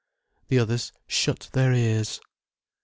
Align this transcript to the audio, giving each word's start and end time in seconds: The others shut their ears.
The 0.47 0.57
others 0.57 0.91
shut 1.05 1.49
their 1.53 1.73
ears. 1.75 2.19